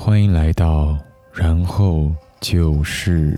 [0.00, 0.96] 欢迎来到，
[1.32, 2.08] 然后
[2.40, 3.36] 就是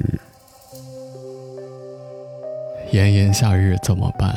[2.93, 4.34] 炎炎夏日怎么办？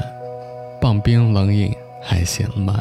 [0.79, 2.79] 棒冰冷饮还嫌慢。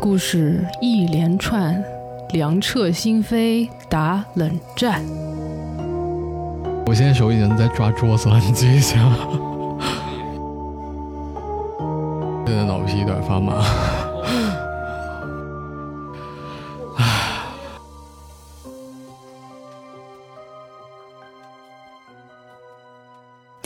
[0.00, 1.82] 故事一连串，
[2.30, 5.04] 凉彻心扉，打冷战。
[6.86, 9.10] 我现在手已经在抓桌子了，你继续讲。
[12.46, 13.64] 现在脑皮有点发麻。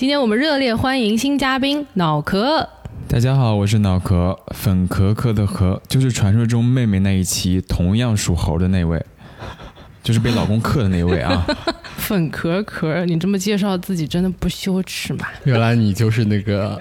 [0.05, 2.69] 今天我们热烈欢迎新嘉宾脑壳。
[3.09, 9.03] 大家好，我是脑壳，粉壳壳的壳，就是传说中妹妹那一期同样属猴的那位，
[10.03, 11.47] 就是被老公克的那位啊。
[11.97, 15.27] 粉壳壳，你这么介绍自己真的不羞耻吗？
[15.45, 16.81] 原来你就是那个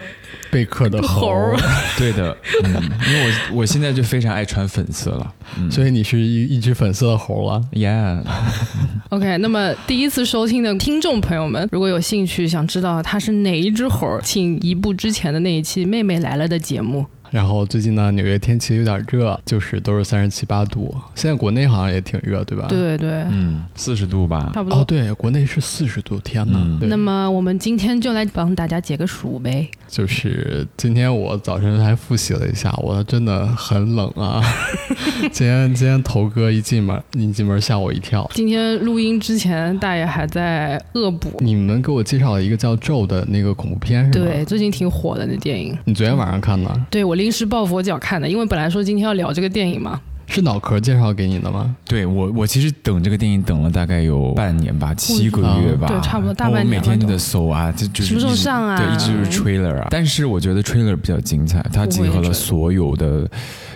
[0.51, 1.57] 贝壳的 猴儿，
[1.97, 7.61] 对的，嗯，因为我我现在就非常爱穿粉色了，嗯所以你是一一只粉色的猴了。
[7.73, 17.05] ，Yeah，OK，那么第一次收听的听众朋友们，如果有兴趣想知道他是哪一只猴，请移步之前的那一期《妹妹来了》的节目。
[17.33, 20.95] 然后最近呢，纽约天气有点热，就是都是三十七八度。
[21.15, 22.67] 现在国内好像也挺热，对吧？。
[22.69, 24.77] 对对，嗯，四十度吧，差不多。
[24.77, 26.59] 哦，对，国内是四十度，天哪！
[26.59, 29.67] 嗯那么我们今天就来帮大家解个暑呗。
[29.87, 34.39] 就是今天我早晨还复习了一下，我真的很冷啊。
[35.31, 38.29] 今天今天头哥一进门，一进门吓我一跳。
[38.35, 41.39] 今天录音之前，大爷还在恶补。
[41.39, 44.25] 你们给我介绍了一个叫《咒》的那个恐怖片，是吗？
[44.27, 44.45] 对，。
[44.45, 45.75] 最近挺火的那电影。
[45.85, 49.97] 你昨天晚上看的，对我临时抱佛脚看的，因为本来说今天要聊这个电影嘛。
[50.27, 51.73] 是脑壳介绍给你的吗？
[51.85, 59.87] 对我我其实等这个电影等了大概有半年吧，七个月吧，对差不多大半年我每天就在搜啊，就就是什么时候上啊对，一直就是 trailer 啊。
[59.89, 63.29] 但是我觉得 trailer 比较精彩，它结合了所有的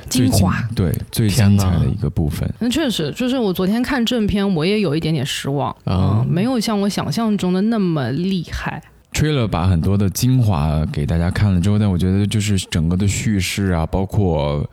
[0.10, 2.50] 最精华对最精彩的一个部分。
[2.60, 8.82] 那确实，就是我昨天看正片，我也有一点点失望啊嗯没有像我想象中的那么厉害。
[9.14, 14.64] Trailer 把很多的精华给大家看了之后，但我觉得就是整个的叙事啊，包括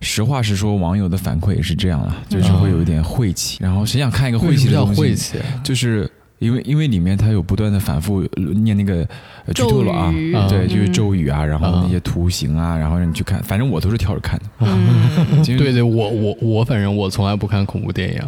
[0.00, 3.58] 实话实说，网友的反馈也是这样了，就是会有一点晦气。
[3.60, 5.00] 然后谁想看一个晦气的东西？
[5.00, 5.38] 晦气？
[5.64, 9.06] 就是因为因为里面它有不断的反复呃念那个
[9.46, 14.44] 呃剧透了啊咒，语啊对，就是嗯咒语啊，然后啊那些图形啊，然后让你去看，反正我都是挑着看的。
[14.60, 18.22] 嗯，对对，我我我反正我从来不看恐怖电影，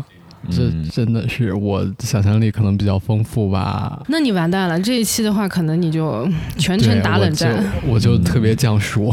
[0.49, 4.03] 这嗯真的是我想象力可能比较丰富吧。
[4.09, 4.81] 那你完蛋了。
[4.81, 7.63] 这一期的话，可能你就全程打冷战。
[7.87, 9.13] 我就我就特别降暑，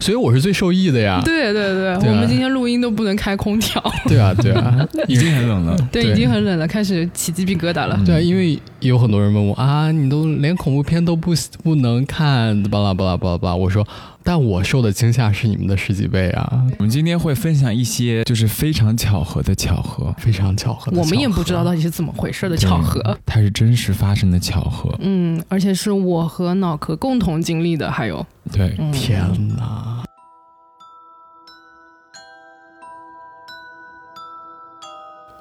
[0.00, 1.20] 所以我是最受益的呀。
[1.24, 5.76] 对对对，对啊我们今天录音都不能开空调，对啊，对啊， 已经很冷了。
[5.92, 7.96] 对，对已经很冷了，开始起鸡皮疙瘩了。
[7.98, 11.32] 嗯对啊，因为有很多人问我啊，你都连恐怖片都不
[11.62, 13.56] 不能看，巴拉巴拉巴拉巴拉。
[13.56, 13.86] 我说，
[14.22, 21.02] 但我受的惊吓是你们的十几倍啊，我们今天会分享一些就是非常巧合的巧合，非常巧合的巧合。
[21.02, 23.16] 我们也不知道到底是怎么回事的巧合。
[23.26, 24.94] 它是真实发生的巧合。
[25.00, 29.20] 嗯，而且是我和脑壳共同经历的，还有，对，嗯，天
[29.56, 29.69] 哪！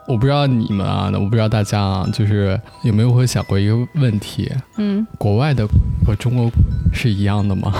[0.07, 5.67] 我不知道你们啊，我不知道大家啊，就是有没有会想过一个问题：嗯，国外的
[6.03, 6.49] 和中国
[6.91, 7.71] 是一样的吗？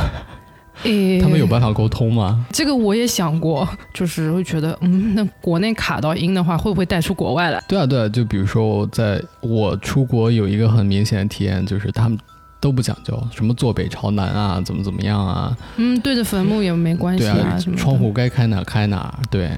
[0.84, 2.46] 诶，他们有办法沟通吗？
[2.54, 7.60] 这个我也想过，就是会觉得，嗯，那国内卡到音的话，会不会带出国外来？
[7.68, 12.18] 对啊，对啊，就比如说我在我出国有一个很明显的体验，就是他们
[12.60, 19.50] 都不讲究什么坐北朝南啊，怎么怎么样啊，嗯，对着坟墓也没关系对啊，什么窗户该开哪开哪，对，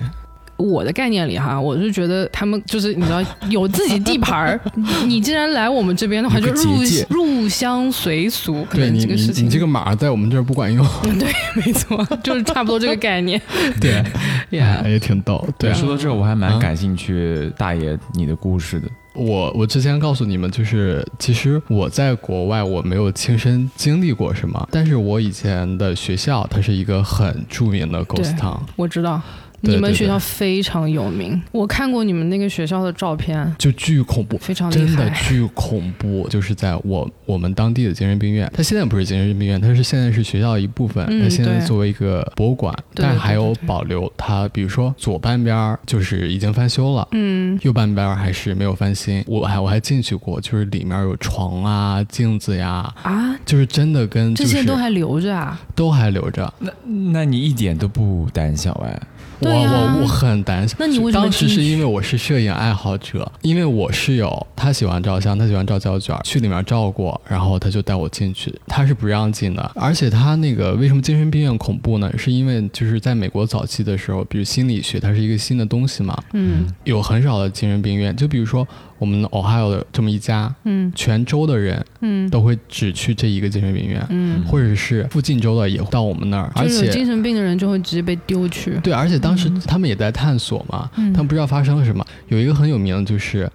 [0.58, 3.20] 我的概念里哈，我是觉得他们就是你知道
[3.50, 4.60] 有自己地盘儿，
[5.08, 9.46] 你既然来我们这边的话，就入入乡随俗，可能对你你这个事情。
[9.46, 10.86] 你这个码在我们这儿不管用，
[11.18, 13.42] 对，没错，就是差不多这个概念。
[13.82, 14.04] 对，
[14.52, 14.84] 呀。
[14.86, 15.74] 也挺逗，对啊。
[15.74, 16.60] 说到这，我还蛮啊。
[16.60, 18.88] 感兴趣大爷你的故事的。
[19.14, 29.22] 我我之前告诉你们，就是其实我在国外我没有亲身经历过什么，但是我以前的学校它是一个很著名的 ghost town，我知道
[29.62, 34.38] 你们学校非常有名，我看过你们那个学校的照片，就巨恐怖。
[34.38, 35.10] 非常真的。
[35.28, 49.24] 巨恐怖，就是在我我们当地的精神病院，它现在不是精神病院，它是现在是学校的一部分，嗯它现在作为一个博物馆，对但还有保留它，比如说左半边儿就是已经翻修了，嗯，右半边儿还是没有翻新。
[49.28, 55.62] 我还我还进去过，就是里面有床啊、镜子呀，啊，就是真的跟这些都还留着啊？
[55.76, 56.52] 都还留着。
[56.60, 56.72] 那
[57.12, 59.00] 那你一点都不胆小哎？
[59.42, 60.76] 我我我我很担心。
[60.80, 69.72] 那你为什么当时是因为我是摄影爱好者，因为我室友他喜欢照相，他喜欢照胶卷，去里面照过，然后他就带我进去，他是不让进的。
[69.76, 72.12] 而且他那个为什么精神病院恐怖呢？
[72.18, 78.68] 是因为就是在美国早期的时候，比如心理学它是一个新的东西嘛，嗯有很少的精神病院，就比如说
[79.02, 88.80] 我们 Ohio 的这么一家，嗯全州的人嗯都会只去这一个精神病院，嗯，或者是附近州的也会到我们那儿，而就是有且精神病的人就会直接被丢去。
[88.84, 92.06] 对，而且当时嗯他们也在探索嘛，嗯他们不知道发生了什么。
[92.28, 93.50] 有一个很有名的就是，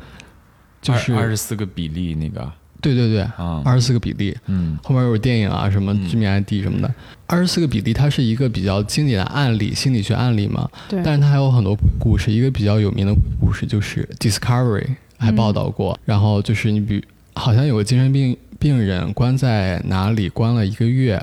[0.83, 2.51] 就是二十四个比例那个
[2.81, 6.93] 对对对，啊，二十四个比例，嗯后面有电影啊，什么嗯致命 ID 什么的。
[7.29, 10.69] 二十四个比例，它是一个比较经典的案例，心理学案例嘛。
[10.89, 14.87] 对，但是它还有很多故事，一个比较有名的故事就是 Discovery
[15.19, 17.03] 还报道过，然后就是你比
[17.35, 21.21] 好像有个精神病病人关在哪里关了一个月，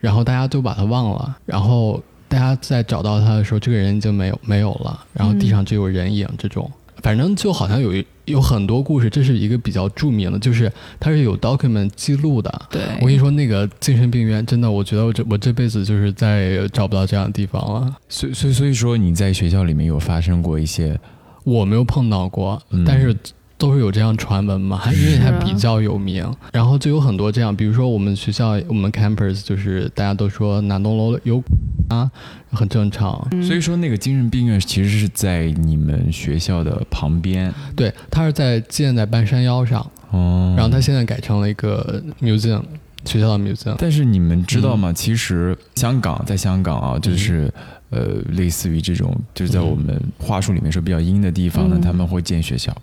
[0.00, 6.70] 然后大家都把他忘了，然后大家在找到他的时候，这个人已经没有没有了，然后地上只有人影这种。
[7.02, 10.70] 反正就好像有一有很多故事，这是一个比较著名的，就是
[11.00, 12.62] 它是有 document 记录的。
[12.70, 17.96] 对，我跟你说，那个精神病院真的，我觉得我这我这辈子就是再也找不到这样的地方了。
[18.08, 20.96] 所以所以所以说你在学校里面有发生过一些
[21.44, 22.84] 我没有碰到过，嗯。
[22.84, 23.16] 但是
[23.58, 31.46] 都是有这样传闻嘛，因为它比较有名，然后就有很多这样，比如说我们学校我们 campus 就是大家都说哪栋楼有鬼
[31.88, 32.10] 啊，
[32.50, 33.24] 很正常。
[33.30, 33.40] 嗯。
[33.42, 37.54] 所以说那个精神病院其实是在你们学校的旁边。
[37.76, 39.80] 对，它是在建在半山腰上，
[40.10, 42.62] 哦，然后它现在改成了一个 museum，
[43.04, 43.76] 学校的 museum。
[43.78, 44.90] 但是你们知道吗？
[44.90, 44.94] 嗯。
[44.96, 47.52] 其实香港在香港啊，就是、
[47.92, 52.74] 呃，类似于这种，就是在嗯我们话术里面说比较阴的地方呢，嗯他们会建学校。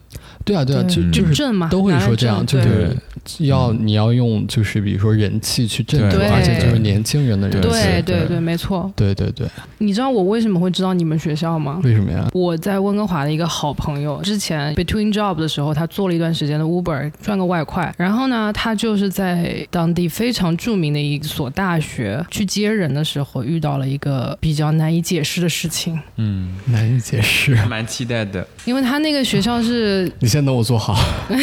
[0.46, 2.96] 对啊，对啊，就嗯就是震嘛，都会说这样，就是
[3.40, 7.70] 要你要用就是比如说人气去镇住，对而且就是年轻人的人气。
[7.70, 8.92] 对对对对，没错。
[8.96, 9.48] 对对对，
[9.78, 11.80] 你知道我为什么会知道你们学校吗？
[11.84, 12.28] 为什么呀？
[12.34, 27.56] 我在温哥华的一个好朋友，之前 between job 的时候，他做了一段时间的 Uber 赚个外快，然后呢，他就是在当地非常著名的一所大学去接人的时候，遇到了一个比较难以解释的事情，嗯，难以解释。
[27.68, 28.48] 蛮期待的。
[28.66, 30.94] 因为他那个学校是你先等我做好。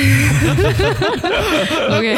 [1.90, 2.16] OK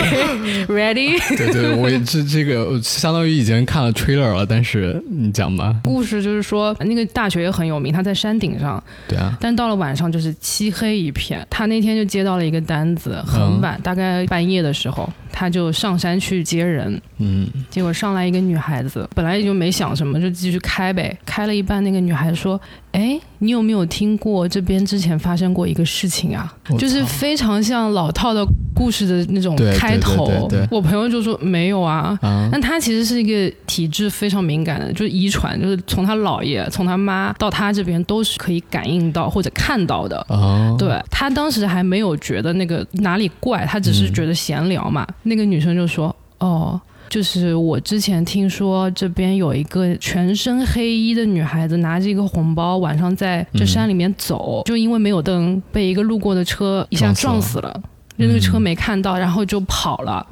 [0.68, 1.18] ready。
[1.36, 5.74] 对对，我也这这个相当于已经看了 trailer 了，但是你讲吧。
[5.84, 11.46] 故事就是说，那个大学也很有名，它在山顶上，对啊，但到了晚上就是漆黑一片。
[11.50, 21.16] 他那天就接到了一个单子，很晚，大概半夜的时候，他就上山去接人，嗯，结果上来一个女孩子，本来也就没想什么，就继续开呗。
[21.24, 22.60] 开了一半，那个女孩子说
[22.92, 26.52] ：“哎，你有没有听过这边之前发生过一个事情啊？
[26.78, 28.44] 就是非常像老套的
[28.74, 30.26] 故事的那种开头。
[30.26, 32.18] 对对对我朋友就说没有啊。
[32.22, 40.24] 啊，但他其实是一个体质非常敏感的，就是遗传，就是从他姥爷、从他妈到他这边都是可以感应到或者看到的。
[40.28, 45.06] 哦，对他当时还没有觉得那个哪里怪，他只是觉得闲聊嘛。
[45.24, 57.82] 那个女生就说：“哦。”就是我之前听说这边有一个全身黑衣的女孩子拿着一个红包，晚上在这山里面走，就因为没有灯，被一个路过的车一下撞撞死死了。
[58.18, 60.26] 就那个车没看到，然后就跑了。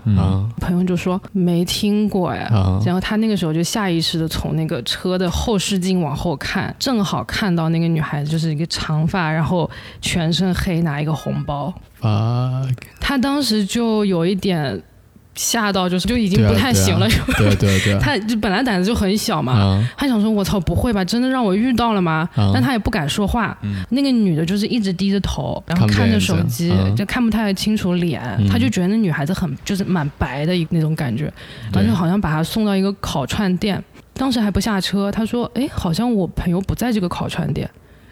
[0.61, 2.35] 朋友就说没听过
[2.85, 9.71] 然后他那个时候就下意识的从那个车的后视镜往后看，正好看到那个女孩子就是一个长发，然后
[10.01, 11.73] 全身黑，拿一个红包。
[12.01, 12.61] 啊，
[12.99, 14.83] 他当时就有一点
[15.37, 17.07] 吓到，就是就已经不太行了。
[17.39, 21.05] 对对对，他就本来胆子就很小嘛，啊他想说：“我操，不会吧？
[21.05, 23.57] 真的让我遇到了吗？”啊但他也不敢说话。
[23.63, 28.21] 嗯那个女的就是一直低着头，然后看着手机，就看不太清楚脸。
[28.39, 31.31] 嗯他就觉得那女孩子很就是蛮白的一那种感觉，
[31.73, 33.83] 然后就好像把她送到一个烤串店，
[34.15, 35.13] 当时还不下车。
[35.13, 37.69] 他说：“哎，好像我朋友不在这个烤串店。”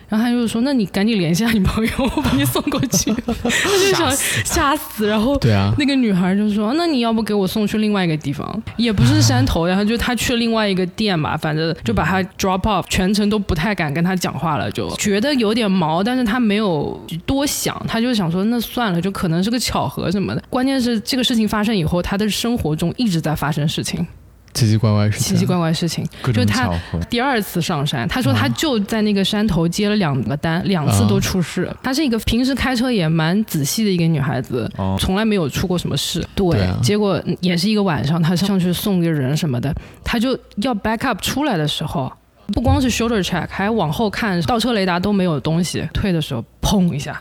[0.08, 3.12] 然后他就说：“那你赶紧联系下你朋友， 我把你送过去。
[3.26, 4.10] ”他就想
[4.44, 20.42] 吓死，然后对啊，那个女孩就说：“那你要不给我送去另外一个地方，也不是山头，然后就他去另外一个店嘛，反正就把他 drop off，全程都不太敢跟他讲话了，就觉得有点毛，但是他没有多想，他就想说那算了，就可能是个巧合什么的。
[20.50, 24.06] 关键是这个事情发生以后，他的生活中一直在发生事情，
[24.54, 26.06] 奇奇怪怪事情，奇奇怪怪事情。
[26.32, 26.70] 就他。
[27.10, 31.68] 第二次上山，他说他就在那个山头接了两个单，两次都出事。
[31.82, 36.26] 她是一个平时开车也蛮仔细的一个女孩子，哦，从来没有出过什么事。
[36.34, 42.12] 对，对啊结果也是一个晚上，她上去送个人什么的，她就要 back up 出来的时候，
[42.52, 45.86] 不光是 shoulder check，还往后看，倒车雷达都没有东西。
[45.92, 47.20] 退的时候，砰一下，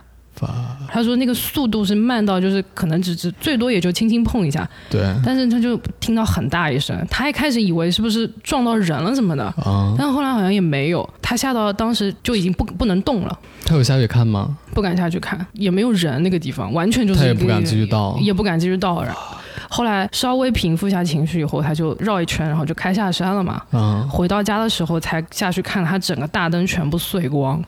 [0.90, 13.40] 他说那个速度是慢到就是可能只只最多也就轻轻碰一下，对但是他就听到很大一声，他一开始以为是不是撞到人了什么的，啊，但后来好像也没有，他吓到当时就已经不不能动了。
[13.66, 14.58] 他有下去看吗？
[14.74, 19.04] 不敢下去看，也没有人那个地方，完全就是他也不敢继续倒也不敢继续倒。
[19.04, 19.38] 然后
[19.70, 23.62] 后来稍微平复一下情绪以后，他就绕一圈，然后就开下山了嘛。
[23.72, 27.64] 嗯，回到家的时候才下去看，他整个大灯全部碎光。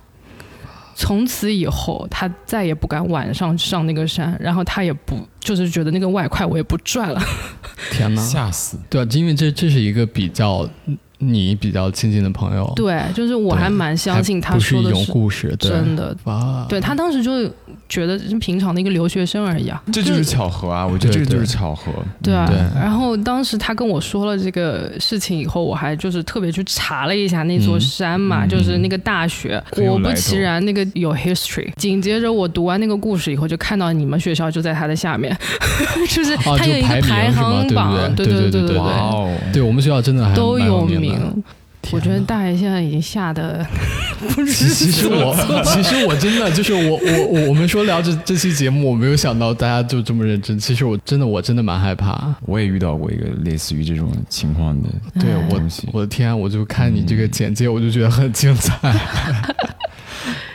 [0.96, 7.22] 从此以后，他再也不敢晚上上那个山，然后他也不就是觉得那个外快我也不赚了。
[7.92, 8.22] 天哪！
[8.22, 8.80] 吓死！
[8.90, 10.68] 对啊，因为这这是一个比较
[11.20, 16.16] 你比较亲近的朋友，对，就是我还蛮相信他说的是故事，真的。
[16.26, 17.50] 哇，对他当时就
[17.88, 20.86] 觉得是平常的一个留学生而已啊，这就是巧合啊！
[20.86, 21.92] 我觉得这个就是巧合。
[22.22, 29.62] 对啊，对然后当时他跟我说了这个事情以后，我还就是特别去查了一下那座山嘛，嗯就是那个大学。
[29.72, 31.72] 果不其然，那个有 history。
[31.78, 35.36] 紧接着我读完那个故事以后，就看到你们学校就在他的下面，
[36.10, 38.76] 就是哦他有一个就排行榜，对对对对对！
[39.54, 41.44] 对我们学校真的还都有名名。。
[41.92, 43.64] 我觉得大爷现在已经吓得
[44.34, 50.58] 不知其其实我其实我真的就是我我我我们说聊这这期节目，我没有想到大家就这么认真。
[50.58, 52.34] 其实我真的我真的蛮害怕。
[52.42, 55.88] 我也遇到过一个类似于这种情况的对我东西。
[55.94, 58.74] 我的天啊，我就看你这个简介，我就觉得很精彩。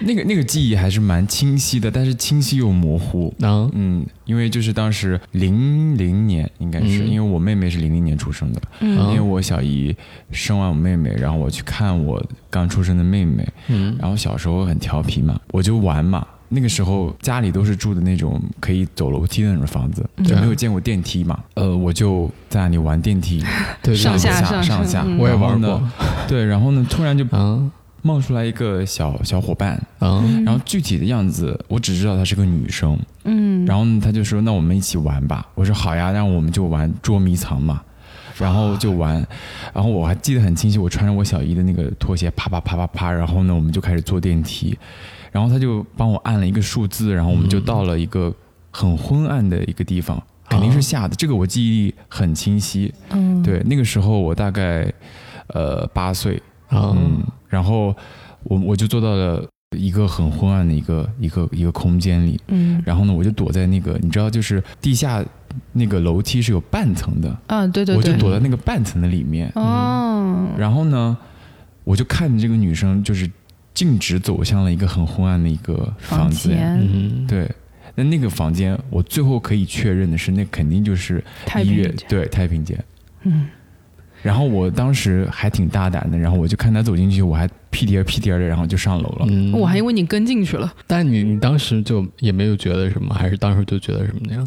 [0.01, 3.33] 那个那个记忆还是蛮清晰的，但是清晰又模糊。
[3.39, 9.95] 能嗯，因为就是当时零零年应该是，嗯因为我妹妹是零零年出生的，嗯因为我小姨
[10.31, 16.27] 生完我妹妹，然后我去看我刚出生的妹妹，嗯然后小时候很调皮嘛，我就玩嘛。
[16.53, 21.39] 那个时候家里都是住的那种可以走楼梯的那种房子，嗯就没有见过电梯嘛。
[21.55, 23.41] 呃，我就在那里玩电梯，
[23.81, 25.93] 对上下上下嗯我也玩过呢。
[26.27, 27.71] 对，然后呢，突然就嗯
[28.03, 30.45] 冒出来一个小小伙伴，嗯。
[30.45, 37.83] 然后具体的样子我只知道她是个女生，嗯，然后呢，他就说：“那我们一起玩吧。”我说：“好呀，那我们就玩捉迷藏嘛。”
[38.39, 39.15] 然后就玩，
[39.75, 44.79] 然后我还记得很清晰，我穿着我小姨的那个拖鞋，啪啪啪啪啪，然后呢，我们就开始坐电梯，
[45.31, 48.35] 然后他就帮我按了一个数字，然后我们就到了一个
[48.71, 52.91] 很昏暗的一个地方，肯定是吓的，这个我记忆力很清晰。
[53.11, 54.91] 嗯，对，那个时候我大概
[55.49, 56.97] 呃八岁，嗯。
[56.97, 57.95] 嗯，然后
[58.45, 62.83] 我我就坐到了一个很昏暗的一个一个一个空间里，嗯。
[62.87, 65.23] 然后呢，我就躲在那个，你知道，就是地下
[65.73, 67.97] 那个楼梯是有半层的，啊，对对对。
[67.97, 69.53] 我就，躲在那个半层的里面。
[69.55, 71.17] 哦，然后呢，
[71.85, 73.31] 我就看着这个女生，就是
[73.75, 77.27] 径直走向了一个很昏暗的一个房房间。
[77.27, 77.51] 对，
[77.95, 81.23] 那那个房间，我最后可以确认的是，那肯定就是
[81.63, 82.85] 医院，太平对，太平间。
[83.23, 83.49] 嗯，
[84.23, 89.27] 然后我当时还挺大胆的，然后我就看他走进去，我还屁颠儿屁颠儿的，然后就上楼了。
[89.29, 94.45] 嗯我还以为你跟进去了，但你你当时就也没有觉得什么，还是当时就觉得什么呀？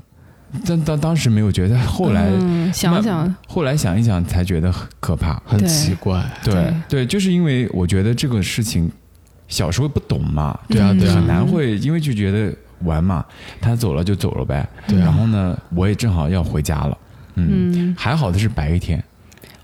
[0.68, 5.42] 但当当时没有觉得，后来、嗯、想想，后来想一想才觉得很可怕。
[5.46, 6.24] 很奇怪。
[6.44, 8.88] 对对对，就是因为我觉得这个事情
[9.48, 13.26] 小时候不懂嘛，对啊，嗯对啊很，难会，因为就觉得玩嘛，
[13.60, 14.70] 他走了就走了呗。
[14.88, 16.98] 对啊然后呢，我也正好要回家了，
[17.34, 19.04] 嗯，嗯，还好的是白天。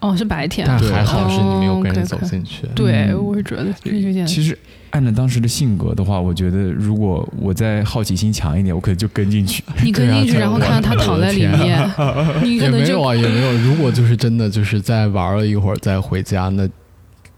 [0.01, 2.65] 哦，是白天，但对还好是你没有跟着哦走进去。
[2.75, 4.57] 对，嗯我也觉得这有点，其实
[4.91, 9.63] 按照当时的性格的话，我觉得如果我再好奇心强一点，我可能就跟进去。
[9.83, 11.79] 你跟进去，然后看到他躺在里面，
[12.43, 13.51] 你可能就也没有啊，也没有。
[13.57, 16.67] 如果就是真的就是在玩了一会儿再回家，那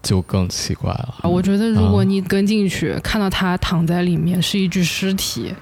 [0.02, 1.14] 就更奇怪了。
[1.22, 5.52] 啊，我觉得如啊果你跟进去，看到他躺在里面是一具尸体，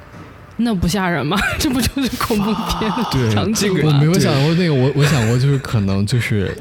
[0.59, 1.37] 那不吓人吗？
[1.59, 3.97] 这不就是恐怖片的场景这个吗？
[3.99, 6.57] 我没有想过那个，我我想过就是可能就是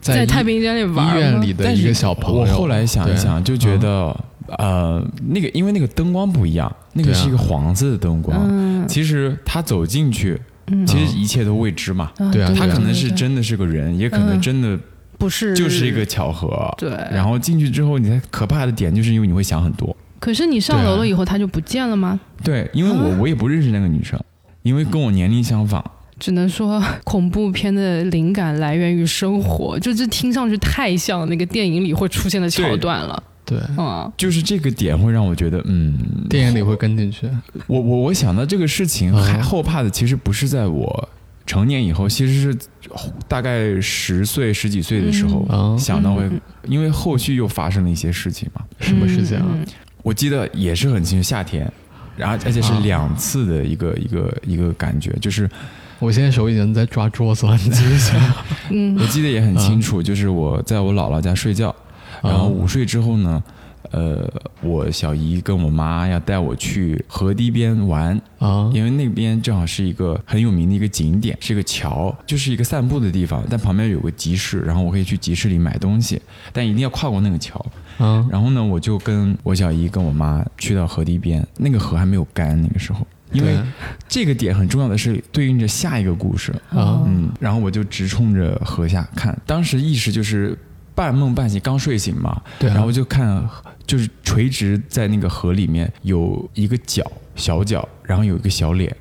[0.00, 2.40] 在太平间里玩医院里的一个小朋友。
[2.40, 4.16] 我后来想一想，就觉得，
[4.58, 8.38] 呃，那个因为那个灯光不一样，那个是一个黄色的灯光。
[8.48, 12.10] 嗯，其实他走进去，嗯其实一切都未知嘛。
[12.18, 14.78] 嗯对啊他可能是真的是个人，也可能嗯真的
[15.18, 16.72] 不是，就是一个巧合。
[16.78, 16.90] 对。
[17.10, 19.96] 然后进去之后，你才可怕的点就是因为你会想很多。
[20.18, 22.18] 可是你上楼了以后，他就不见了吗？
[22.44, 24.18] 对，因为我啊我也不认识那个女生，
[24.62, 25.82] 因为跟我年龄相仿。
[26.20, 33.20] 只能说 恐怖片的灵感来源于生活，就这听上去太像那个电影里会出现的桥段了。
[33.44, 35.98] 对嗯，就是这个点会让我觉得，嗯，
[36.28, 37.28] 电影里会跟进去。
[37.66, 39.20] 我我我想到这个事情，嗯。
[39.24, 41.08] 还后怕的其实不是在我
[41.46, 42.58] 成年以后，其实是
[43.26, 45.76] 大概十岁十几岁的时候、嗯。
[45.76, 48.62] 想到会，嗯因为后续又发生了一些事情嘛。
[48.78, 49.46] 什么事情啊？
[49.48, 49.66] 嗯
[50.02, 51.70] 我记得也是很清楚，夏天，
[52.16, 52.80] 然后而且是啊。
[52.82, 55.46] 两次的一个、一个一个感觉，就是
[56.00, 58.34] 我现在手已经在抓桌子了，你继续讲。
[58.70, 58.98] 嗯。
[58.98, 61.74] 我记得也很清楚，就是我在我姥姥家睡觉，
[62.22, 63.42] 然后午睡之后呢，
[63.90, 64.28] 呃，
[64.62, 76.20] 我小姨跟我妈要带我去河堤边玩，啊，因为那边正好是一个很有名的一个景点，是一个桥，就是一个散步的地方，但旁边有个集市，然后我可以去集市里买东西，
[76.52, 77.64] 但一定要跨过那个桥。
[77.98, 83.58] 啊，然后呢，我就跟我小姨跟我妈去到河堤边，那个河还没有干，那个时候，因为
[84.08, 86.52] 这个点很重要的是对应着下一个故事。
[86.70, 90.56] 啊，嗯，然后我就直冲着河下看，当时意识就是
[90.94, 93.48] 半梦半醒，刚睡醒嘛，对啊，然后就看
[93.86, 98.94] 就是垂直在那个河里面有一个脚小脚，然后有一个小脸，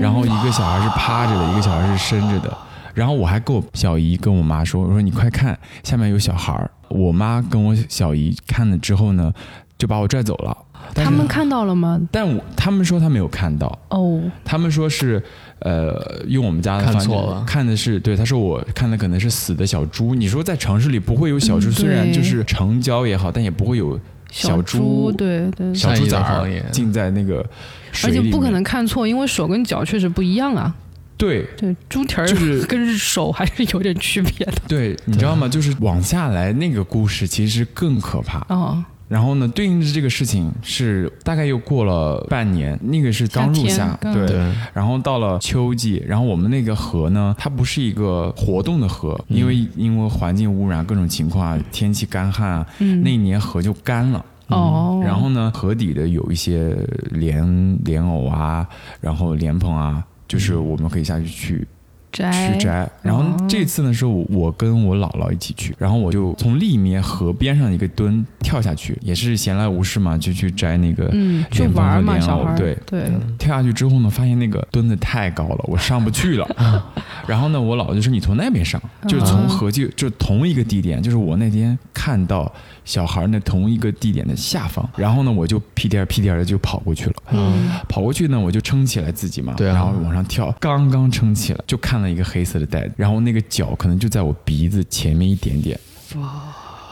[0.00, 2.56] 然后一个小孩是趴着的，一个小孩是伸着的。
[2.94, 9.32] 然后我还跟我小姨跟我妈说：“我说你快看，下面有小孩儿。”我妈跟我小姨看了之后呢，
[9.78, 10.54] 就把我拽走了。
[10.94, 12.00] 他们看到了吗？
[12.10, 15.22] 但我他们说他没有看到，哦，他们说是，
[15.60, 20.14] 呃，用我们家的看错了看的是对，他说我看的可能是死的小猪。
[20.14, 23.98] 你说在城市里不会有小猪，嗯虽然就是城郊也好，但也不会有
[24.30, 27.44] 小猪，对对，小猪崽儿谎言浸在那个
[27.92, 30.74] 水里，而且不可能看错，因为手跟脚确实不一样啊。
[31.18, 34.54] 对对，猪蹄儿就是 跟手还是有点区别的。
[34.66, 35.46] 对，你知道吗？
[35.46, 38.44] 就是往下来那个故事其实更可怕。
[38.48, 38.82] 哦，
[39.12, 44.50] 然后呢，对应着这个事情是大概又过了半年，那个是刚入夏对。
[44.72, 54.24] 然后到了秋季，然后我们那个河呢，它不是一个活动的河，嗯因为因为环境污染各种情况啊，天气干旱啊，嗯，那一年河就干了。
[54.48, 56.74] 哦，然后呢，河底的有一些
[57.10, 58.66] 莲莲藕啊，
[58.98, 61.71] 然后莲蓬啊，就是我们可以下去去摘
[62.12, 62.88] 去摘。
[63.02, 71.08] 然后哦这次呢，是我我跟我姥姥一起去，然后我就从另一面河边上一个墩跳下去，也是闲来无事嘛，就去摘那个。
[71.12, 72.18] 嗯，去玩嘛，
[72.56, 76.46] 对对，跳下去之后呢，发现那个墩子太高了，我上不去了。
[77.26, 82.52] 然后呢，我姥姥就说：“你从那边上，就是从河就就同一个地点，就是我那天看到
[82.84, 84.88] 小孩那同一个地点的下方。
[84.96, 87.14] 然后呢，我就屁颠儿屁颠儿的就跑过去了。
[87.32, 89.74] 嗯，跑过去呢，我就撑起来自己嘛，对啊。
[89.74, 95.78] 然后往上跳，刚刚撑起来，就看了一个黑色的袋子，然后那个脚可能就在我鼻子前面一点点，
[96.16, 96.42] 哇。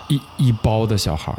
[0.09, 1.39] 一一包的小孩儿，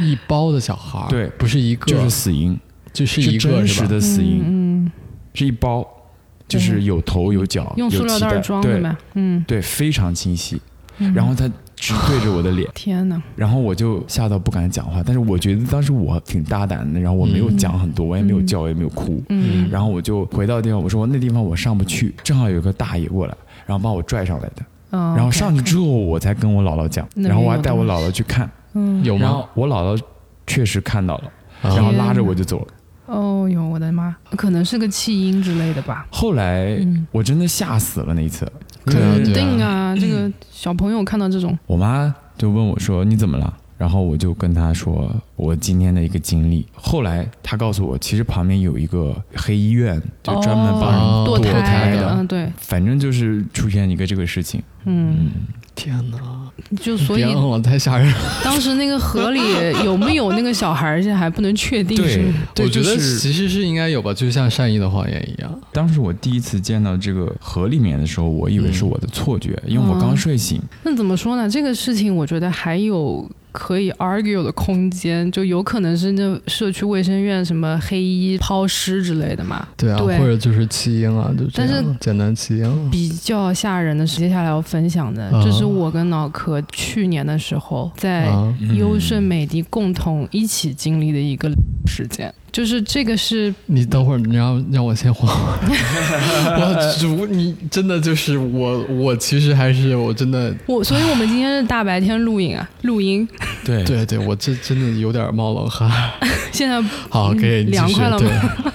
[0.00, 1.26] 一包的小孩儿，对。
[1.30, 2.56] 不是一个，就是死婴，
[2.92, 3.88] 就是一个真实？
[3.88, 4.92] 的死婴，嗯，
[5.34, 5.84] 是一包，
[6.46, 8.38] 就是有头有脚，用塑料袋有脐带。
[8.38, 10.60] 对装的呗，嗯，对，非常清晰。
[11.14, 15.02] 然后他直对着我的脸， 天哪，然后我就吓到不敢讲话。
[15.04, 19.22] 但是我觉得当时我挺大胆的，然后我没有讲很多，我也没有叫，我也没有哭。
[19.28, 23.36] 嗯，然后我就回到地方，我说那地方我上不去，正好有个大爷过来，
[23.66, 24.62] 然后把我拽上来的。
[24.90, 29.22] 哦然后上去之后，我才跟我姥姥讲，然后我还带我姥姥去看，嗯，有吗？
[29.22, 30.00] 然后我姥姥
[30.46, 31.24] 确实看到了，
[31.62, 32.66] 啊然后拉着我就走了。
[33.06, 36.06] 哦哟，我的妈，可能是个弃婴之类的吧。
[36.10, 38.50] 后来嗯我真的吓死了那一次，
[38.84, 46.66] 肯定啊，这个小朋友看到这种，我妈就问我说：“你怎么了？”然后我就跟他说我今天的一个经历。
[46.74, 52.16] 后来他告诉我，其实旁边有一个黑医院，就专门帮人哦堕堕胎的。
[52.18, 54.62] 嗯，对，反正就是出现一个这个事情。
[54.84, 55.30] 嗯，
[55.74, 56.18] 天哪！
[56.80, 58.18] 就所以别嗯了，太吓人了。
[58.42, 59.40] 当时那个河里
[59.84, 61.96] 有没有那个小孩儿，现在还不能确定。
[61.96, 65.60] 对，我觉得其实是应该有吧，就像善意的谎言一样。
[65.72, 70.60] 当时我第一次见到这个河里面的时候，我以为是我的错觉，因为我刚睡醒。
[70.82, 71.48] 那怎么说呢？
[71.48, 79.66] 这个事情我觉得还有可以 argue 的空间，就有可能是那社区卫生院什么黑衣抛尸之类的嘛。
[79.78, 82.90] 对啊，对或者就是弃婴啊，就这但是简单弃婴。
[82.90, 88.30] 比较吓人的是，接下来要分享的，啊这是我跟脑壳去年的时候在
[88.74, 91.50] 优胜美地共同一起经历的一个
[91.86, 92.32] 事件。
[92.52, 95.58] 就是这个是你等会儿，你让让我先缓会儿。
[96.58, 103.28] 我主你真的就是我，我其实还是我真的，我，所以我们今天是大白天录影啊，录音。
[103.64, 105.90] 对对对，我这真的有点冒冷汗。
[106.52, 106.80] 现在
[107.10, 108.26] 好，可以凉快了吗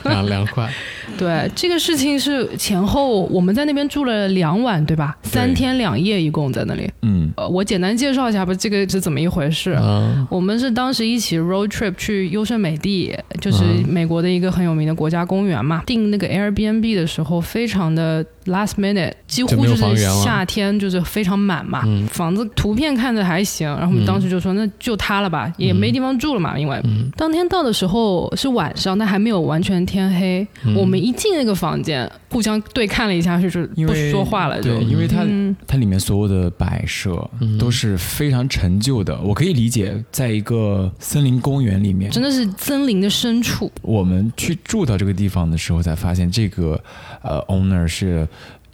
[0.03, 0.71] 对，凉凉快。
[1.17, 5.17] 对这个事情是前后我们在那边住了两晚，对吧？
[5.23, 6.89] 三天两夜，一共在那里。
[7.03, 9.71] 嗯呃，我简单介绍一下吧，这个是怎么一回事？
[9.71, 15.83] 啊，我们是当时一起 road trip 去优胜美地，就是嗯美国的一个很有名的国家公园嘛。
[15.85, 21.83] 订那个 Airbnb 的时候，非常的 last minute，几乎就是夏天就是非常满嘛。
[21.85, 26.79] 嗯房子图片看着还行，然后我们嗯当时就说那就它了吧，也没地方住了嘛，因为。
[26.83, 30.45] 嗯当天到的时候是晚上，但还没有完全天黑。
[30.65, 43.71] 嗯我们一进那个房间，互相对看了一下，就是不说话了，就对，因为它、嗯它里面所有的摆设嗯都是非常陈旧的，我可以理解，在一个森林公园里面，真的是森林的深处。
[43.81, 46.81] 我们去住到这个地方的时候，才发现这个
[47.21, 48.27] 呃 owner 是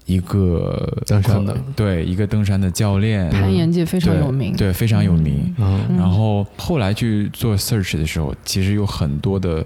[0.07, 1.55] 一个登山的。
[1.75, 4.55] 对一个登山的教练，攀岩界非常有名。
[4.55, 5.53] 对，非常有名。
[5.95, 9.63] 然后后来去做 search 的时候，其实有很多的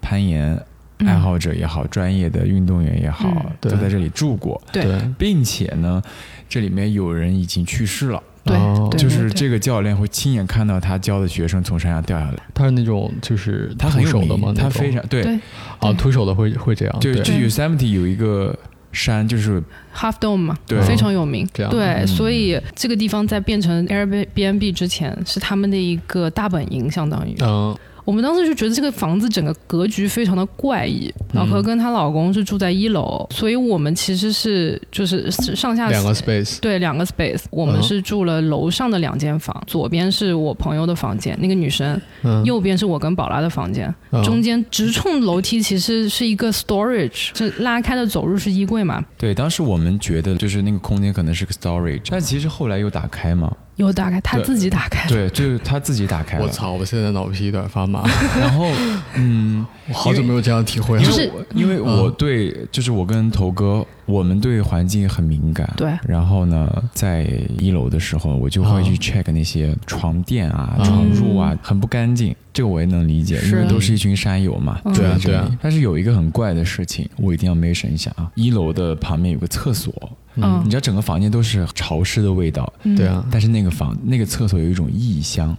[0.00, 0.60] 攀岩
[0.98, 3.52] 嗯爱好者也好，专业的运动员也好，嗯。
[3.60, 4.82] 都在这里住过，对。
[4.82, 6.02] 对并且呢，
[6.48, 8.20] 这里面有人已经去世了。
[8.44, 8.58] 对
[8.98, 14.48] 就是这个教练会亲眼看到他教的学生从山上掉下来，他是那种就是他很有徒手的吗？
[14.48, 14.54] 名，？
[14.56, 15.38] 他非常对，对。
[15.78, 18.52] 啊，徒手的会会这样，就就对 Yosemite 有一个
[18.92, 19.62] 山，就是
[19.94, 21.48] Half Dome 嘛，对非常有名。
[21.52, 27.34] 对，嗯所以这个地方在变成 Airbnb 之前，是他们的一个大本营，相当于。
[27.40, 31.12] 嗯我们当时就觉得这个房子整个格局非常的怪异。
[31.34, 37.82] 老何跟她老公是住在一楼，所以我们其实是就是上下两个 space，对两个 space，我们嗯。
[37.82, 44.22] 是住了楼上的两间房，左边是我朋友的房间，那个女生，嗯，右边是我跟宝拉的房间，嗯。
[44.22, 56.44] 中间直冲楼梯其实是一个 storage，是拉开的走入是衣柜嘛，对，当时我们觉得就是那个空间可能是个 storage，但其实后来又打开嘛，有打开，他自己打开，对，就是他自己打开了。
[56.44, 58.02] 我操，我现在脑皮有点发麻，
[58.38, 58.66] 然后，
[59.14, 61.02] 嗯，我好久没有这样体会了。
[61.04, 65.68] 就是我因为我对，就是我跟头哥，我们对环境很敏感。
[65.76, 67.22] 对然后呢，在
[67.58, 72.34] 一楼的时候，我就会去啊 check 那些床垫啊、嗯床褥啊，很不干净。
[72.52, 74.78] 这个我也能理解，因为都是一群山友嘛。
[74.94, 78.30] 对啊对啊但是有一个很怪的事情，我一定要 mention 一下啊。
[78.34, 79.90] 一楼的旁边有个厕所，
[80.36, 80.62] 嗯。
[80.64, 82.96] 你知道整个房间都是潮湿的味道，嗯。
[82.96, 85.56] 对啊，但是那个房那个厕所有一种异香，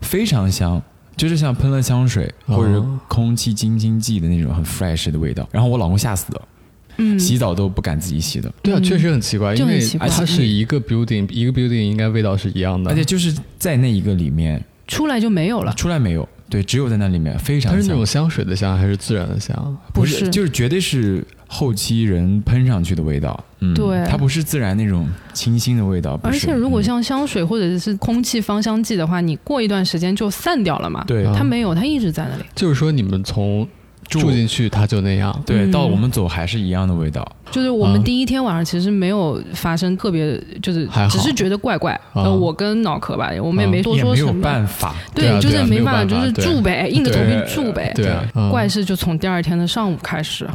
[0.00, 0.80] 非常香，
[1.16, 2.56] 就是像喷了香水哦。
[2.56, 5.48] 或者空气清新剂的那种很 fresh 的味道。
[5.50, 6.42] 然后我老公吓死了，
[6.98, 8.82] 嗯，洗澡都不敢自己洗的，对啊，嗯。
[8.82, 17.80] 确实很奇怪，因为它是一个 building，一个 building 应该味道是一样的，而且就是在那一个里面出来就没有了，出来没有，对，只有在那里面非常香。
[17.80, 19.76] 它是那种，香水的香还是自然的香？
[19.92, 20.28] 不是。
[20.28, 24.04] 就是绝对是后期人喷上去的味道，嗯，对。
[24.08, 26.82] 它不是自然那种清新的味道，而且如果嗯。
[26.82, 31.24] 像香水或者是空气芳香剂的话，你过一段时间就散掉了嘛，对。
[31.24, 33.66] 啊它没有，它一直在那里，就是说你们从
[34.08, 35.70] 住进去它就那样，对，嗯。
[35.70, 41.92] 到我们走还是一样的味道，就是我们啊第一天晚上其实没有发生特别，就是还只是觉得怪怪。
[42.12, 44.42] 啊呃，我跟脑壳吧，我们也没多也没有说什么。
[44.42, 47.92] 办法，对啊就是没办法就是住呗，硬着头皮住呗。
[47.94, 48.12] 对
[48.50, 50.46] 怪事就从第二天的上午开始。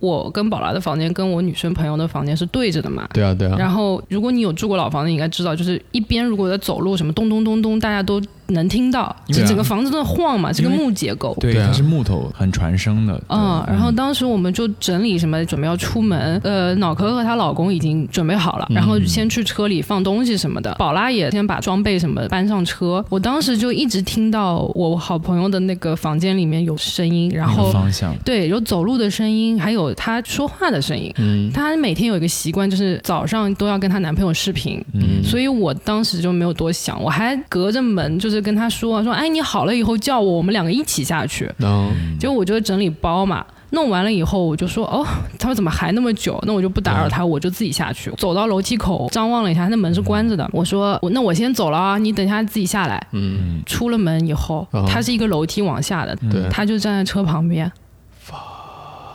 [0.00, 3.08] 我跟宝拉的房间跟我女生朋友的房间是对着的嘛。
[3.12, 11.36] 对啊对啊，然后，如果你有住过老房子，你应该知道，就是一边如果在走路，什么咚咚咚咚，大家都能听到，因为就整个房子都在晃嘛，这个木结构。
[11.40, 16.40] 对，它是木头，很传声的，嗯，然后当时我们就整理什么，准备要出门。
[16.44, 20.74] 呃，脑壳和她老公已经准备好了，嗯然后先去车里放东西什么的。
[20.78, 23.04] 宝拉也先把装备什么搬上车。
[23.08, 31.12] 我当时就一直听到我好朋友的那个房间里面有声音，然后方向，对有走路的声音，还有她说话的声音。
[31.18, 41.50] 嗯她每天有一个习惯，就是早上都要跟她男朋友视频，嗯，所以我当时就没有多想，我还隔着门就是跟她说说，哎，你好了以后叫我，我们两个一起下去。
[41.58, 45.06] 嗯结果我就整理包嘛，弄完了以后我就说哦，
[45.38, 46.42] 他说怎么还那么久？
[46.46, 48.10] 那我就不打扰他，我就自己下去。
[48.16, 50.48] 走到楼梯口，张望了一下，那门是关着的。
[50.52, 53.04] 我说我那我先走了啊，你等一下自己下来。
[53.12, 56.16] 嗯，出了门以后哦，它是一个楼梯往下的，
[56.50, 57.70] 他就站在车旁边。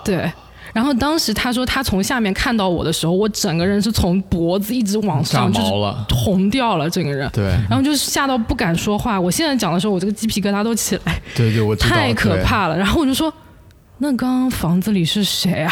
[0.05, 0.31] 对。
[0.73, 7.29] 然后当时他说他从下面看到我的时候，我整个人是从脖子一直往上，就是，红掉了整个人。
[7.31, 9.19] 对然后就是吓到不敢说话。
[9.19, 11.21] 我现在讲的时候，我这个鸡皮疙瘩都起来。
[11.35, 12.77] 对对，我太可怕了。
[12.77, 13.31] 然后我就说，
[14.03, 15.71] 那刚刚房子里是谁啊？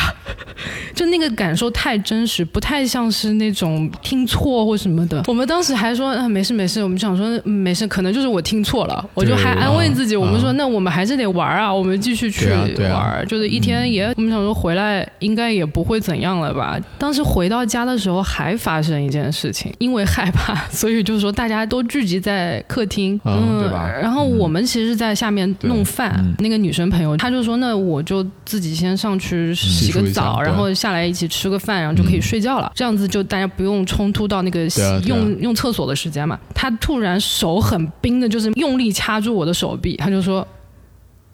[0.95, 5.21] 就那个感受太真实，不太像是那种听错或什么的。
[5.27, 9.05] 我们当时还说，啊，没事没事，我们想说、嗯没事，可能就是我听错了。
[9.13, 12.89] 我就还安慰自己，啊我们说，那我们还是得玩啊，我们继续去玩。
[12.91, 16.79] 啊就是一天也，我们想说回来应该也不会怎样了吧。
[16.97, 32.71] 当时回到家的时候还发生一件事情，因为害怕，所以就是说大家都聚集在客厅，嗯嗯，对吧然后我们其实是在下面弄饭，嗯那个女生朋友她就说，那我就自己先上去洗个澡，然后下来一起吃个饭，然后就可以睡觉了。
[32.75, 34.67] 这样子就大家不用冲突到那个
[35.05, 36.39] 用用厕所的时间嘛。
[36.53, 40.47] 他突然手很冰的，就是用力掐住我的手臂，他就说：“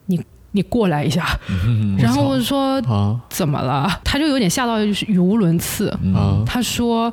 [0.06, 0.20] 你
[0.52, 1.38] 你过来一下。”
[1.98, 4.00] 然后我说啊怎么了？
[4.02, 5.96] 他就有点吓到语无伦次。
[6.02, 7.12] 嗯啊她说：“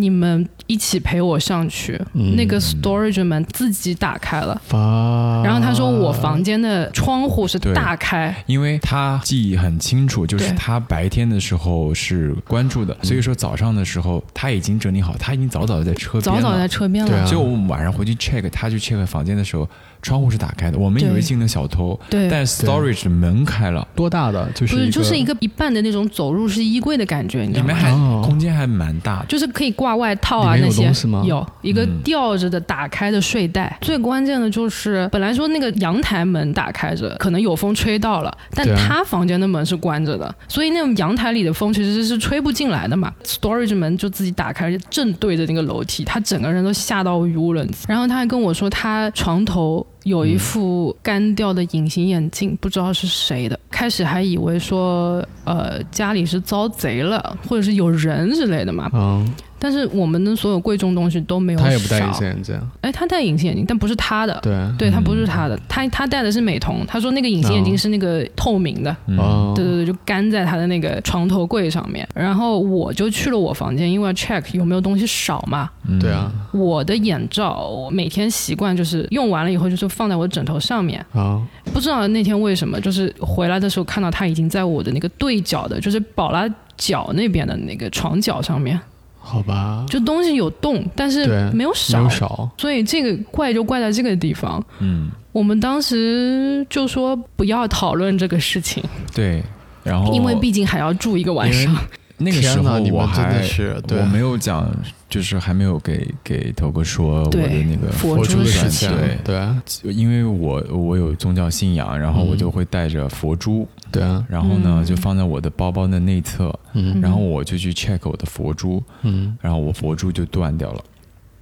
[0.00, 4.60] 你们一起陪我上去，嗯那个 storage 门自己打开了。
[4.64, 16.42] 发，然后他说我房间的窗户是大开，因为他记忆很清楚，就是他白天的时候是关注的，所以说早上的时候他已经整理好，他已经早早的在车边了。
[16.42, 17.10] 早早在车边了。
[17.10, 19.68] 对啊所以我们晚上回去 check，他去 check 房间的时候，
[20.02, 24.50] 窗户是打开的，我们以为进了小偷，对，但 storage 的门开了，多大的？
[24.52, 27.72] 就是不是就是一个一半的那种走入式衣柜的感觉，你知道吗？
[27.72, 29.26] 里面还哦空间还蛮大的。
[29.26, 33.76] 就是可以挂外套啊那些东西吗有一个嗯吊着的打开的睡袋。
[33.80, 43.12] 最关键的就是，本来说那个阳台门打开着，可能有风吹到了，但他房间的门是关着的，所以那种阳台里的风其实是吹不进来的嘛。
[43.24, 47.86] Storage 门就自己打开，正对着那个楼梯，他整个人都吓到语无伦次。
[47.88, 49.86] 然后他还跟我说，他床头。
[50.04, 53.58] 有一副干掉的隐形眼镜，不知道是谁的。
[53.70, 58.90] 开始还以为说，呃，家里是遭贼了，或者是有人之类的嘛。
[58.92, 59.30] 嗯，
[59.60, 61.66] 但是我们的所有贵重东西都没有少。
[61.66, 64.40] 他也不戴隐形眼镜，哎，他戴隐形眼镜，但不是他的。
[64.42, 66.84] 对，对，他不是他的，他他戴的是美瞳。
[66.86, 72.08] 他说那个隐形眼镜是那个透明的，嗯哦，对对对，就干在他的那个床头柜上面。
[72.14, 75.70] 然后我就去了我房间，因为要 check 有没有东西少嘛。
[75.86, 81.04] 嗯对啊，我的眼罩，我每天习惯就是用完了以后就是放在我的枕头上面。
[81.12, 81.42] 啊，
[81.72, 88.78] 不知道那天为什么，就是回来的时候看到他已经在我的那个对角的，就是宝拉脚那边的那个床角上面，
[89.22, 92.02] 好吧，就东西有动，但是没有少。
[92.02, 94.60] 有少，所以这个怪就怪在这个地方。
[94.80, 98.82] 嗯，我们当时就说不要讨论这个事情，
[99.14, 99.42] 对，
[99.84, 101.76] 然后因为毕竟还要住一个晚上。
[102.20, 103.98] 那个时候我真的还是对。
[103.98, 104.70] 我没有讲，
[105.08, 109.36] 就是还没有给给头哥说我的那个佛佛珠的事事情情，对。
[109.36, 112.38] 啊因为我我有宗教信仰，然后我嗯。
[112.38, 114.84] 就会带着佛珠，对啊，然后呢嗯。
[114.84, 117.00] 就放在我的包包的内侧，嗯。
[117.00, 120.84] 然后我就去 check 我的佛珠，嗯，然后我佛珠就断掉了。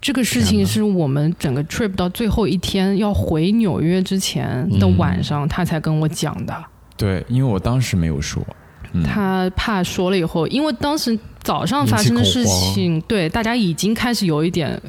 [0.00, 6.54] 这个事情是我们整个 trip 到最后一天要回纽约之前的晚上，他才跟我讲的。
[6.96, 8.54] 对，因为我当时没有说，嗯，
[9.04, 14.80] 他怕说了以后，因为当时早上发生的事情，对大家已经开始有一点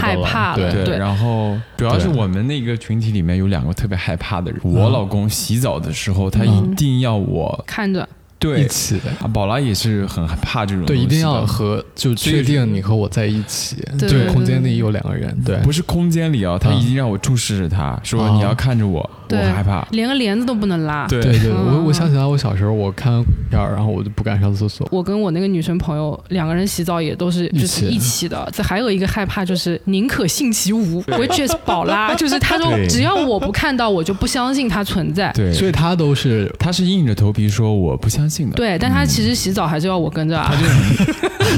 [0.00, 0.72] 害怕了。
[0.72, 8.08] 对对，然后主要是我们那个群体里面有两个特别害怕的人，我老公洗澡的时候，他一嗯定要我看着，
[8.54, 8.64] 对。
[8.64, 9.10] 一起的。
[9.20, 14.08] 啊，宝拉也是很害怕这种对，一定要和就确定你和我在一起，对。
[14.08, 19.86] 这个空间里有两个人，对，不是空间里啊，他嗯已经让我注视着他，说哦你要看着我，我对害怕。
[19.90, 21.06] 连个帘子都不能拉。
[21.08, 21.22] 对。
[21.22, 24.88] 对我我想起来，我小时候我看片儿，然后我就不敢上厕所。
[24.90, 28.48] 我跟我那个女生朋友两个人洗澡也都是一起就是一起的。
[28.52, 35.30] 这还有一个害怕就是宁可信其无，which is 宝拉， 就是他说只要我不看到，我就不相信它存在。
[35.32, 38.56] 对，所以他都是他是硬着头皮说我不相信的。
[38.56, 40.52] 对，但他其实洗澡还是要我跟着啊。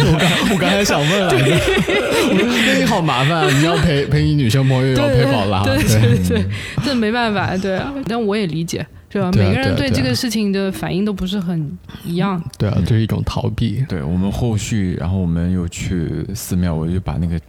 [0.01, 6.45] 我刚我刚才想问了，我说那你好麻烦，啊你要陪陪你女生朋友，要陪宝拉，对对对对，
[6.85, 7.93] 这没办法，对啊。
[8.07, 9.31] 但我也理解，对吧？
[9.33, 12.41] 每个人对这个事情的反应都不是很一样。
[12.57, 13.85] 对啊，这是一种逃避。
[13.89, 17.41] 对我们后续，然后我们又去寺庙，我就把那个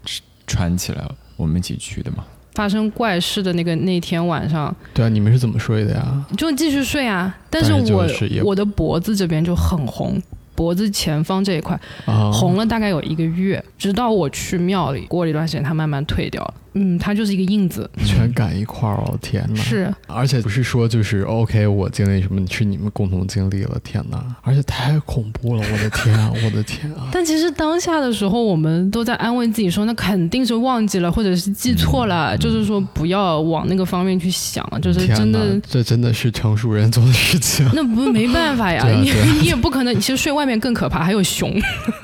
[0.48, 2.24] 穿起来了，我们一起去的嘛。
[2.54, 6.26] 发生怪事的那个那天晚上，对啊，你们是怎么睡的呀？
[6.38, 10.22] 就继续睡啊，但是我就是我的脖子这边就很红。
[10.56, 16.54] 脖子前方这一块啊，红了大概有一个月，直到我去庙里，过了一段时间它慢慢退掉了。
[16.74, 19.62] 嗯，它就是一个印子，全赶一块儿哦，天哪！
[19.62, 24.24] 是而且不是说就是 OK，我经历什么是你们共同经历了，天哪！
[24.42, 27.10] 而且太恐怖了，我的天啊， 我的天啊！
[27.12, 35.60] 但其实当下的时候，我们都在安慰自己说，那肯定是忘记了，或者是记错了，就是说不要往那个方面去想，就是真的。
[35.68, 37.68] 这真的是成熟人做的事情。
[37.74, 39.90] 那不没办法呀， 你你也不可能。
[40.00, 41.54] 其实睡外面更可怕，还有熊，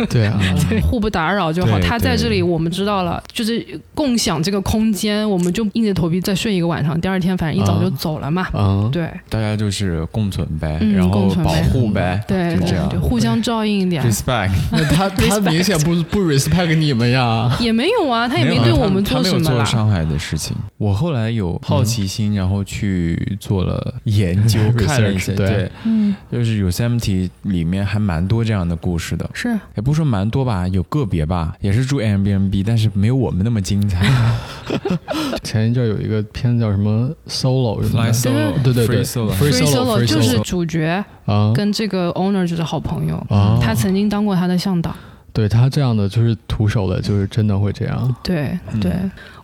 [0.09, 0.39] 对啊，
[0.81, 1.79] 互不打扰就好。
[1.79, 6.99] 对他在这里，我们知道了，就是共享这个空间，我们就硬着头皮再睡一个晚上。
[6.99, 8.47] 第二天反正一早就走了嘛。
[8.53, 12.99] 嗯，对大家就是共存呗，嗯然后保护呗，对这样对，。
[12.99, 14.03] 互相照应一点。
[14.03, 17.55] respect， 那他他明显不不 respect 你们呀。
[17.59, 19.55] 也没有啊，他也没对我们他没有什么啦。
[19.57, 20.55] 做伤害的事情。
[20.77, 34.05] 我后来有好奇心，然后去做了研究， 看了一些，对对，嗯，就是 Yosemite 里面还蛮多这样的故事的，是也不是说蛮多吧，有个别吧，也是住 Airbnb，但是没有我们那么精彩。
[35.43, 44.95] 前一阵有一个片子叫什么 Solo 什么 solo，对对对 free solo，Free Free 就是主角啊，跟这个 owner 就是好朋友，啊，他曾经当过他的向导。
[45.33, 48.15] 对他这样的就是徒手的，就是真的会这样。
[48.23, 48.79] 对嗯。
[48.79, 48.93] 对，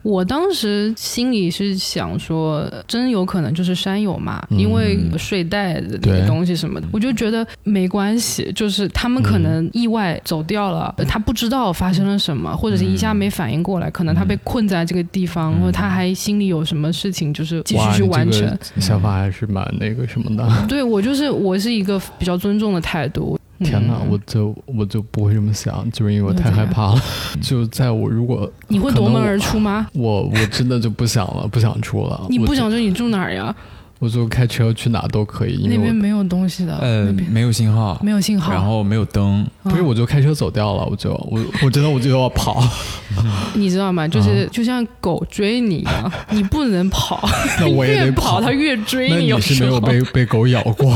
[0.04, 18.42] 我当时心里是想说，真有可能就是山友嘛，嗯因为睡袋的那对个东西什么的，我就觉得没关系，就是他们可能意外走掉了，他不知道发生了什么，或者是一下没反应过来，可能他被困在这个地方，或者他还心里有什么事情，就是继续，去完成。
[18.42, 20.66] 这个想法还是蛮那个什么的。
[20.68, 23.38] 对我就是我是一个比较尊重的态度。
[23.64, 27.02] 天哪，嗯我就我就不会这么想，就是因为我太害怕了。
[27.42, 29.88] 就在我如果你会夺门而出吗？
[29.94, 32.26] 我我真的就不想了，不想出了。
[32.30, 33.54] 你不想出你住哪儿呀？
[34.02, 38.52] 我就开车去哪都可以，因为那边没有东西的，呃没有信号，没有信号。
[38.52, 42.68] 然后没有灯，不是嗯我就开车走掉了，我就我我真的我就要跑，
[43.54, 44.08] 你知道吗？
[44.08, 50.92] 嗯就是就像狗追你一样， 你不能跑，那我也得 越跑它越追那你有时候是没有被被狗咬过？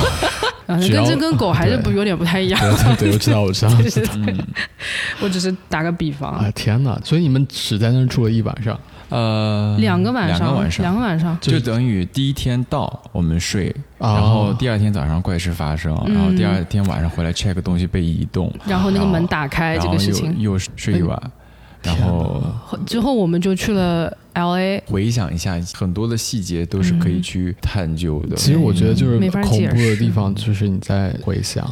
[0.65, 2.59] 啊，只要跟这跟狗还是不有点不太一样。
[2.97, 3.71] 对我知道我知道。
[5.21, 6.99] 我只是打个比方啊，天哪！
[7.03, 16.13] 所以你们只在那儿住了一晚上，呃，两个晚上，两个晚上，两个晚上，就等于第一天到我们睡，啊然后第二天早上怪事发生，嗯。
[16.13, 21.31] 然后第二天晚上回来 check 东西被移动，然后那个门打开这然后又个事情，又睡一晚，
[21.85, 24.83] 然后后之后我们就去了 L A。
[24.87, 28.35] 回想一下，很多的细节都是可以去探究的。
[28.35, 31.65] 其实我觉得就是恐怖的地方，就是你在回想，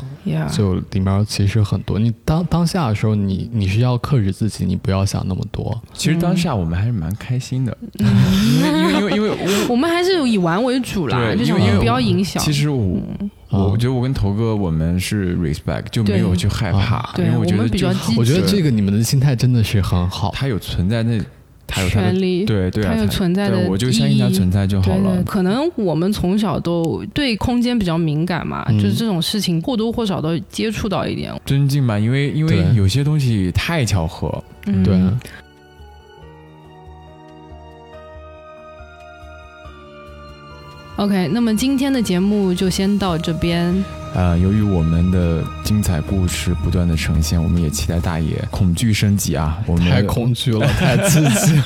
[0.52, 1.98] 就里面其实很多。
[1.98, 5.82] 你当当下的时候，你你是要克制自己，你不要想那么多。
[5.94, 8.08] 其实当下我们还是蛮开心的，嗯
[8.58, 12.42] 因为因为因为因为我我们还是以玩为主啦，对，就因为因为想不要影响。
[12.44, 12.98] 其实我
[13.43, 17.64] 啊我觉得我跟头哥我们是 respect，就没有去害怕，对因为我觉得
[18.18, 20.32] 我觉得这个你们的心态真的是很好。
[20.34, 21.22] 他有存在那，
[21.68, 25.24] 他有权利，对对啊，它有存在的对我就相信他存在就好对对，了。
[25.24, 31.34] 可能我们从小都对空间比较敏感嘛，嗯就是这种事情或多或少都接触到一点。
[31.46, 35.00] 尊敬吧，因为因为有些东西太巧合，嗯，对，
[40.98, 43.84] OK，那么今天的节目就先到这边。
[44.14, 49.58] 呃，由于我们的精彩故事不断的呈现，我们也期待大爷恐惧升级啊！
[49.66, 51.66] 我们太恐惧了， 太刺激了。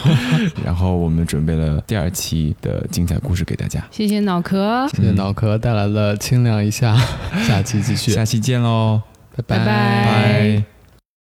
[0.63, 6.98] 然后我们准备了第二期的精彩故事给大家，谢谢脑壳，谢谢脑壳带来了清凉一下，
[7.46, 9.02] 下期继续，下期见喽，
[9.36, 10.77] 拜拜拜拜。